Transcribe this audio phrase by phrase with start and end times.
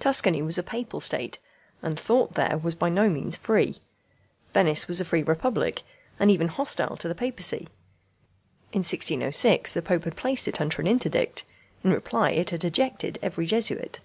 [0.00, 1.38] Tuscany was a Papal State,
[1.80, 3.78] and thought there was by no means free.
[4.52, 5.82] Venice was a free republic,
[6.18, 7.68] and was even hostile to the Papacy.
[8.72, 11.44] In 1606 the Pope had placed it under an interdict.
[11.84, 14.00] In reply it had ejected every Jesuit.